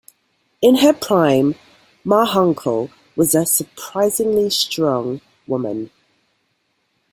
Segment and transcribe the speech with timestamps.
[0.63, 1.53] In her prime,
[2.03, 5.91] Ma Hunkel was a surprisingly strong woman.